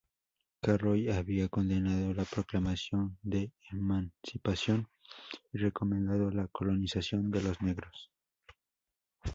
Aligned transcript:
Carroll 0.63 1.11
había 1.11 1.47
condenado 1.47 2.11
la 2.15 2.23
Proclamación 2.25 3.19
de 3.21 3.51
Emancipación 3.69 4.87
y 5.53 5.59
recomendado 5.59 6.31
la 6.31 6.47
colonización 6.47 7.29
de 7.29 7.43
los 7.43 7.61
negros. 7.61 8.09